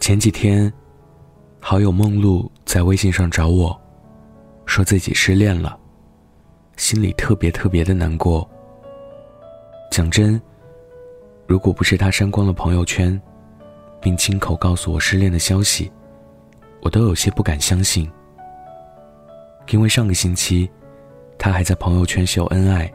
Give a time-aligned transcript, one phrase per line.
[0.00, 0.72] 前几天，
[1.60, 3.78] 好友梦露在微信上找我，
[4.64, 5.78] 说自己失恋了，
[6.78, 8.48] 心里特别特别的难过。
[9.90, 10.40] 讲真，
[11.46, 13.20] 如果不是他删光了朋友圈，
[14.00, 15.92] 并亲口告诉我失恋的消息，
[16.80, 18.10] 我都有些不敢相信。
[19.68, 20.68] 因为上个星期，
[21.38, 22.90] 她还在朋友圈秀恩爱，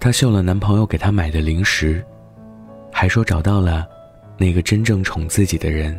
[0.00, 2.04] 她秀了男朋友给她买的零食，
[2.90, 3.86] 还说找到了。
[4.38, 5.98] 那个真正宠自己的人。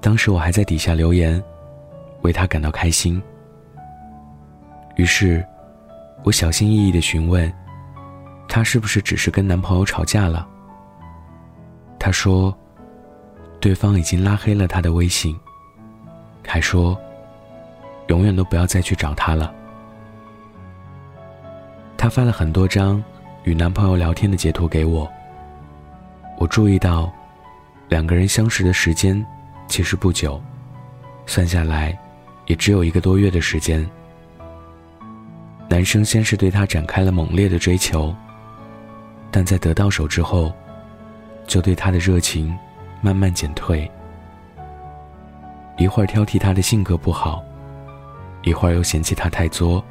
[0.00, 1.42] 当时我还在底下留言，
[2.22, 3.20] 为他感到开心。
[4.96, 5.44] 于是，
[6.22, 7.52] 我小心翼翼的询问，
[8.48, 10.46] 她是不是只是跟男朋友吵架了？
[11.98, 12.56] 她说，
[13.60, 15.36] 对方已经拉黑了她的微信，
[16.46, 16.98] 还说，
[18.08, 19.52] 永远都不要再去找他了。
[21.96, 23.02] 她发了很多张
[23.44, 25.10] 与男朋友聊天的截图给我。
[26.38, 27.10] 我注意到，
[27.88, 29.24] 两个人相识的时间
[29.66, 30.40] 其实不久，
[31.24, 31.98] 算下来，
[32.46, 33.88] 也只有一个多月的时间。
[35.68, 38.14] 男生先是对她展开了猛烈的追求，
[39.30, 40.52] 但在得到手之后，
[41.46, 42.56] 就对她的热情
[43.00, 43.90] 慢慢减退。
[45.78, 47.42] 一会儿挑剔她的性格不好，
[48.42, 49.82] 一会儿又嫌弃她太作，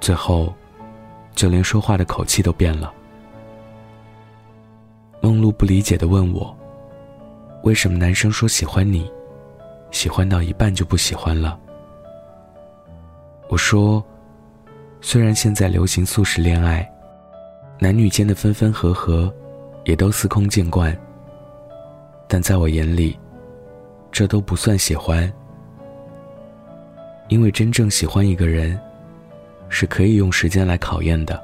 [0.00, 0.54] 最后，
[1.34, 2.92] 就连说话的口气都变了。
[5.22, 6.54] 梦露不理解的问我
[7.62, 9.08] ：“为什么男生说喜欢你，
[9.92, 11.56] 喜欢到一半就不喜欢了？”
[13.48, 14.04] 我说
[15.00, 16.84] ：“虽然现在流行速食恋爱，
[17.78, 19.32] 男女间的分分合合，
[19.84, 20.96] 也都司空见惯。
[22.26, 23.16] 但在我眼里，
[24.10, 25.32] 这都不算喜欢。
[27.28, 28.76] 因为真正喜欢一个人，
[29.68, 31.40] 是可以用时间来考验的。”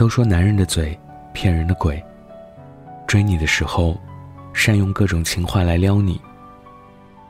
[0.00, 0.98] 都说男人的嘴
[1.34, 2.02] 骗人的鬼。
[3.06, 4.00] 追你的时候，
[4.54, 6.18] 善用各种情话来撩你。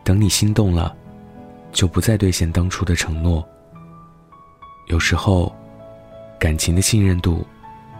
[0.04, 0.96] 等你心动了，
[1.72, 3.44] 就不再兑现当初的承诺。
[4.86, 5.52] 有时候，
[6.38, 7.44] 感情的信任度，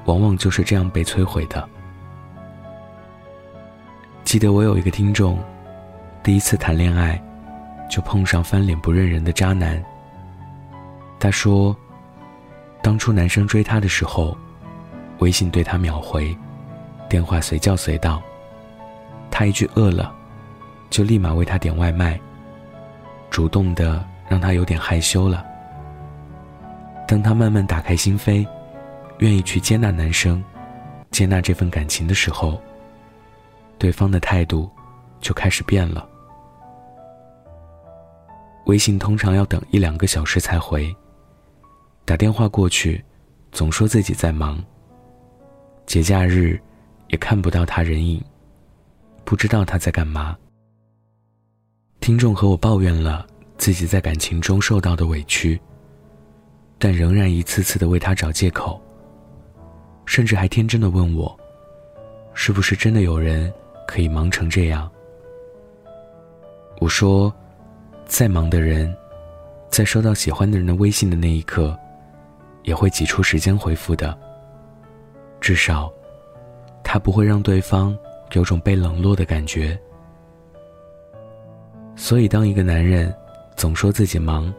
[0.05, 1.69] 往往就是这样被摧毁的。
[4.23, 5.37] 记得我有一个听众，
[6.23, 7.21] 第一次谈恋爱，
[7.91, 9.83] 就碰上翻脸不认人的渣男。
[11.19, 11.77] 他说，
[12.81, 14.39] 当初男生追她的时候。
[15.21, 16.37] 微信对他秒回，
[17.09, 18.21] 电话随叫随到。
[19.31, 20.13] 他一句饿了，
[20.91, 22.21] 就立马为他点外卖，
[23.31, 25.47] 主动的让他有点害羞了。
[27.07, 28.47] 当他慢慢打开心扉，
[29.19, 30.43] 愿意去接纳男生，
[31.11, 32.61] 接纳这份感情的时候，
[33.79, 34.71] 对方的态度
[35.21, 36.09] 就开始变了。
[38.67, 40.95] 微信通常要等一两个小时才回，
[42.05, 43.05] 打电话过去，
[43.53, 44.63] 总说自己在忙。
[45.91, 46.57] 节假日，
[47.09, 48.23] 也看不到他人影，
[49.25, 50.39] 不知道他在干嘛。
[51.99, 53.27] 听众和我抱怨了
[53.59, 55.61] 自己在感情中受到的委屈，
[56.79, 58.81] 但仍然一次次的为他找借口，
[60.07, 61.37] 甚至还天真的问我，
[62.35, 63.53] 是不是真的有人
[63.85, 64.89] 可以忙成这样？
[66.79, 67.35] 我说，
[68.07, 68.97] 再忙的人，
[69.69, 71.77] 在收到喜欢的人的微信的那一刻，
[72.63, 74.17] 也会挤出时间回复的。
[75.41, 75.93] 至少，
[76.85, 77.97] 他不会让对方
[78.33, 79.79] 有种被冷落的感觉。
[81.97, 83.15] 所以，当一个男人
[83.57, 84.53] 总说自己忙，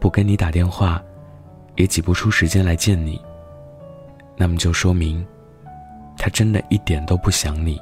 [0.00, 1.02] 不跟你打电话，
[1.76, 3.20] 也挤不出时间来见你，
[4.36, 5.24] 那么就说明，
[6.18, 7.80] 他真的一点都不想你。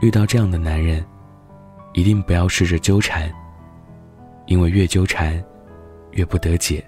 [0.00, 1.04] 遇到这样的男人，
[1.92, 3.32] 一定不要试着纠缠，
[4.46, 5.42] 因为越纠缠，
[6.10, 6.84] 越不得解，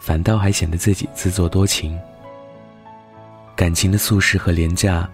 [0.00, 1.98] 反倒还显得自己自作多情。
[3.56, 5.08] 感情的速食和廉价，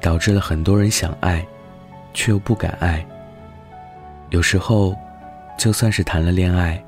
[0.00, 1.46] 导致了很多人想爱，
[2.12, 3.04] 却又不敢爱。
[4.28, 4.94] 有时候，
[5.58, 6.82] 就算是谈了恋爱，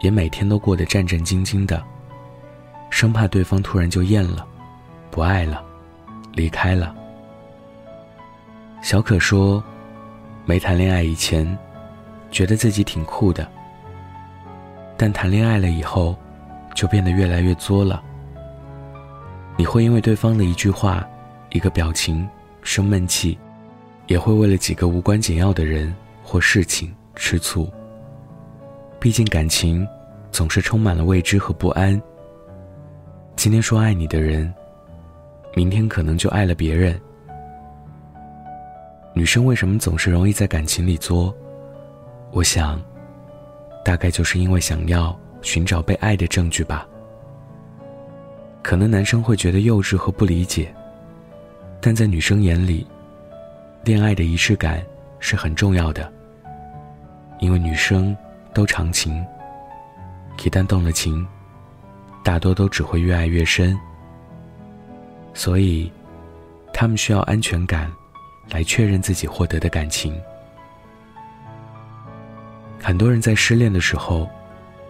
[0.00, 1.82] 也每天都过得战战兢兢的，
[2.90, 4.46] 生怕对方突然就厌了，
[5.10, 5.64] 不爱了，
[6.34, 6.94] 离开了。
[8.82, 9.62] 小可说，
[10.44, 11.58] 没谈恋爱以前，
[12.30, 13.50] 觉得自己挺酷的，
[14.98, 16.14] 但谈恋爱了以后，
[16.74, 18.02] 就变得越来越作了。
[19.60, 21.06] 你会因为对方的一句话、
[21.50, 22.26] 一个表情
[22.62, 23.38] 生闷气，
[24.06, 27.70] 也会为了几个无关紧要的人或事情吃醋。
[28.98, 29.86] 毕竟感情
[30.32, 32.00] 总是充满了未知和不安。
[33.36, 34.50] 今天说爱你的人，
[35.54, 36.98] 明天可能就爱了别人。
[39.12, 41.36] 女生为什么总是容易在感情里作？
[42.32, 42.80] 我想，
[43.84, 46.88] 大概就是因为想要寻找被爱的证据吧。
[48.62, 50.72] 可能男生会觉得幼稚和不理解，
[51.80, 52.86] 但在女生眼里，
[53.84, 54.84] 恋爱的仪式感
[55.18, 56.12] 是很重要的，
[57.40, 58.16] 因为女生
[58.52, 59.24] 都长情，
[60.44, 61.26] 一旦动了情，
[62.22, 63.78] 大多都只会越爱越深。
[65.32, 65.90] 所以，
[66.72, 67.90] 他们需要安全感，
[68.50, 70.14] 来确认自己获得的感情。
[72.82, 74.28] 很多人在失恋的时候，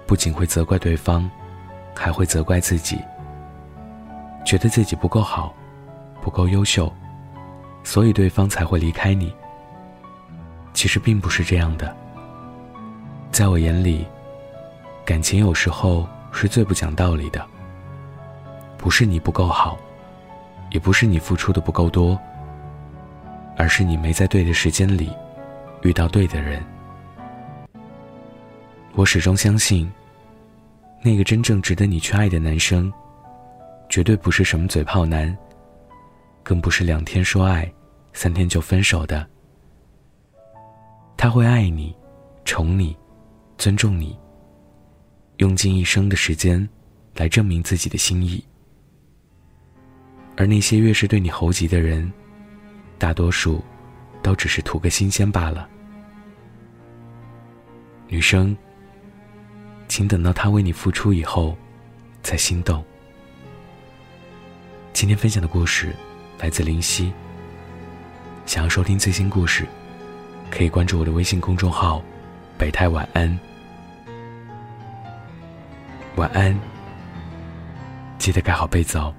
[0.07, 1.31] 不仅会责怪对方，
[1.95, 2.99] 还会责怪自己，
[4.45, 5.55] 觉得自己不够好，
[6.21, 6.93] 不够优秀，
[7.83, 9.33] 所以对方才会离开你。
[10.73, 11.95] 其实并不是这样的，
[13.31, 14.07] 在我眼里，
[15.05, 17.45] 感情有时候是最不讲道理的，
[18.79, 19.79] 不是你不够好。
[20.73, 22.17] 也不是你付出的不够多，
[23.57, 25.11] 而是你没在对的时间里
[25.83, 26.65] 遇到对的人。
[28.95, 29.91] 我始终相信，
[31.03, 32.93] 那个真正值得你去爱的男生，
[33.91, 35.37] 绝对不是什么嘴炮男，
[36.45, 37.71] 更不是两天说爱，
[38.13, 39.29] 三天就分手的。
[41.17, 41.95] 他会爱你，
[42.45, 42.97] 宠你，
[43.59, 44.17] 尊重你，
[45.39, 46.67] 用尽一生的时间
[47.17, 48.43] 来证明自己的心意。
[50.37, 52.11] 而那些越是对你猴急的人，
[52.97, 53.61] 大多数
[54.23, 55.69] 都只是图个新鲜罢了。
[58.07, 58.57] 女生，
[59.89, 61.59] 请等到他为你付出以后，
[62.23, 62.85] 再心动。
[65.01, 65.97] 今天分享的故事
[66.41, 67.11] 来自林夕。
[68.45, 69.67] 想要收听最新故事，
[70.51, 72.03] 可以关注我的微信公众号
[72.59, 73.41] “北太晚安”。
[76.17, 76.55] 晚安，
[78.19, 79.15] 记得盖好被子哦。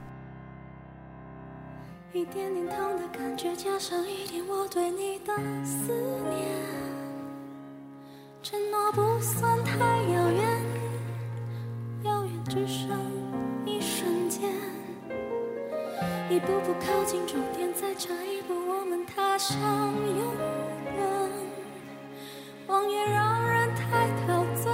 [2.13, 5.35] 一点点痛的感觉，加上一点我对你的
[5.65, 5.91] 思
[6.29, 6.47] 念，
[8.43, 9.57] 承诺不算
[16.31, 20.33] 一步步靠近终点，再差一步我们踏上永
[20.95, 21.29] 远，
[22.67, 24.71] 望眼让人太陶醉，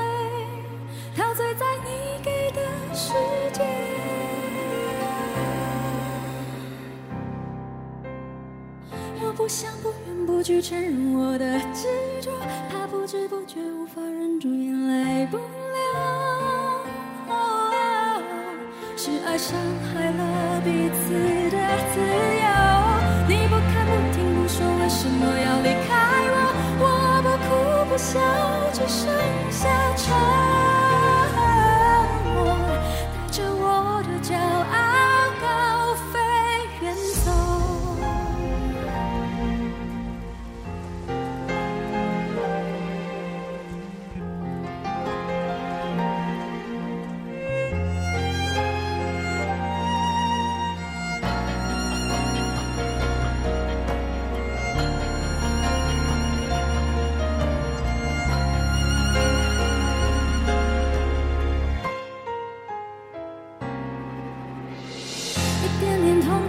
[1.16, 2.62] 陶醉在你给的
[2.94, 3.12] 世
[3.54, 3.64] 界。
[9.24, 11.88] 我不想不愿不去承认我的执
[12.22, 12.30] 着，
[12.70, 16.57] 怕不知不觉无法忍住眼泪不流。
[19.08, 19.58] 是爱伤
[19.88, 21.14] 害了彼此
[21.50, 21.58] 的
[21.94, 21.96] 自
[22.44, 22.48] 由。
[23.30, 25.96] 你不看不听不说，为什么要离开
[26.36, 26.36] 我？
[26.84, 26.86] 我
[27.24, 27.56] 不哭
[27.90, 28.20] 不笑，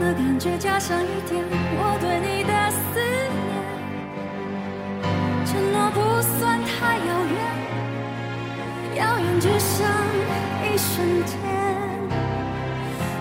[0.08, 1.44] 的感觉加上一点
[1.76, 2.98] 我对你的思
[3.44, 5.04] 念，
[5.44, 7.36] 承诺不算太遥远，
[8.96, 9.84] 遥远只剩
[10.64, 10.96] 一瞬
[11.26, 11.36] 间，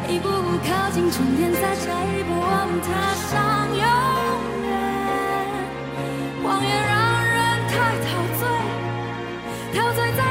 [0.07, 2.88] 一步步靠近终点，再差一步我们踏
[3.27, 3.36] 上
[3.75, 3.84] 永
[4.63, 4.72] 远，
[6.41, 6.96] 谎言让
[7.27, 7.36] 人
[7.67, 7.75] 太
[8.08, 8.08] 陶
[8.39, 8.48] 醉，
[9.75, 10.24] 陶醉在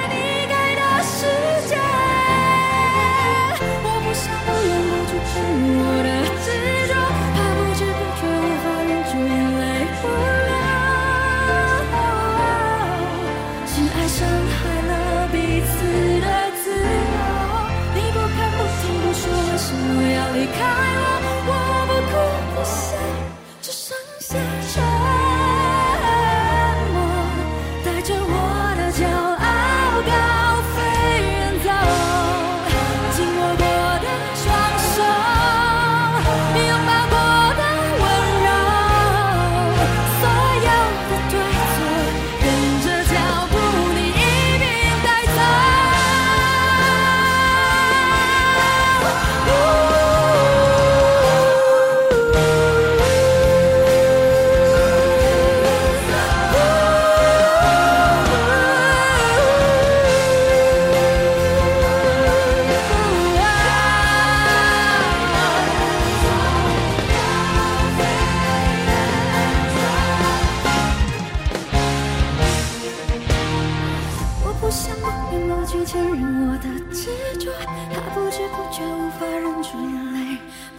[79.74, 80.18] 眼泪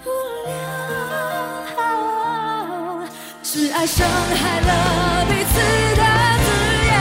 [0.03, 0.09] 不
[0.45, 0.51] 流
[3.43, 5.55] 只爱伤害了彼此
[5.95, 6.03] 的
[6.45, 6.47] 自
[6.87, 6.93] 由。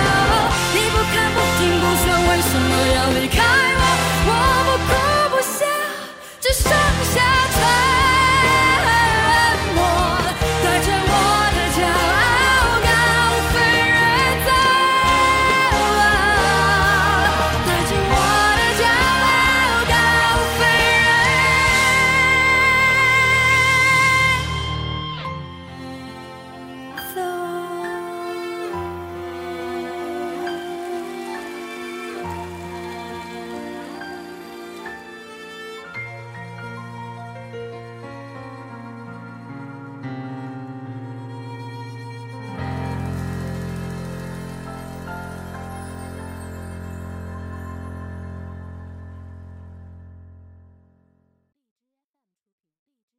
[0.75, 3.76] 你不看不听不说为什么要离开。